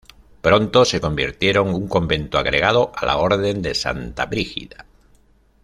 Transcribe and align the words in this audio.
Pronto 0.41 0.83
se 0.83 0.99
convirtieron 0.99 1.75
un 1.75 1.87
convento 1.87 2.39
agregado 2.39 2.91
a 2.95 3.05
la 3.05 3.17
Orden 3.17 3.61
de 3.61 3.75
Santa 3.75 4.25
Brígida. 4.25 4.87